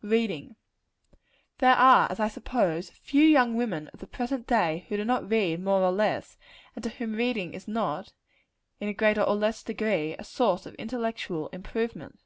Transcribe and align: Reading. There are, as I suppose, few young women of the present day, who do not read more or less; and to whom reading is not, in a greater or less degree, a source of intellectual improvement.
Reading. 0.00 0.56
There 1.58 1.74
are, 1.74 2.10
as 2.10 2.18
I 2.18 2.26
suppose, 2.28 2.88
few 2.88 3.22
young 3.22 3.54
women 3.54 3.88
of 3.88 3.98
the 4.00 4.06
present 4.06 4.46
day, 4.46 4.86
who 4.88 4.96
do 4.96 5.04
not 5.04 5.28
read 5.30 5.62
more 5.62 5.82
or 5.82 5.92
less; 5.92 6.38
and 6.74 6.82
to 6.84 6.88
whom 6.88 7.16
reading 7.16 7.52
is 7.52 7.68
not, 7.68 8.14
in 8.80 8.88
a 8.88 8.94
greater 8.94 9.20
or 9.22 9.36
less 9.36 9.62
degree, 9.62 10.14
a 10.14 10.24
source 10.24 10.64
of 10.64 10.74
intellectual 10.76 11.48
improvement. 11.48 12.22